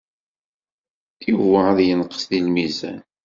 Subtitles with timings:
[1.29, 2.99] Yuba ad yenqes deg lmizan.